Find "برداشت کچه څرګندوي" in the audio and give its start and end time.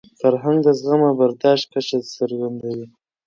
1.19-2.85